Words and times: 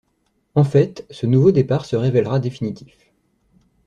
En 0.55 0.63
fait, 0.63 1.05
ce 1.11 1.27
nouveau 1.27 1.51
départ 1.51 1.85
se 1.85 1.95
révélera 1.95 2.39
définitif. 2.39 2.97